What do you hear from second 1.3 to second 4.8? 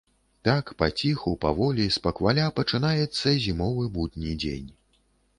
паволі, спакваля пачынаецца зімовы будні дзень.